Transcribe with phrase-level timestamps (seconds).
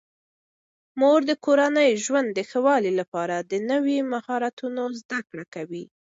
[0.99, 5.83] مور د کورني ژوند د ښه والي لپاره د نویو مهارتونو زده کړه کوي.